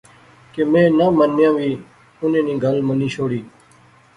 [0.53, 1.69] کہ میں ناں منیاں وی
[2.21, 3.41] انیں نی گل منی شوڑی